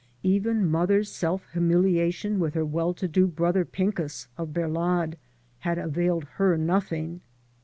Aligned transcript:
Even 0.23 0.65
mother's 0.65 1.11
self 1.11 1.45
himaili 1.53 1.97
ation 1.99 2.39
with 2.39 2.55
her 2.55 2.65
well 2.65 2.91
to 2.91 3.07
do 3.07 3.27
brother 3.27 3.63
Pincus, 3.63 4.27
of 4.35 4.49
Berlad, 4.51 5.13
had 5.59 5.77
availed 5.77 6.23
her 6.37 6.57
nothing. 6.57 7.21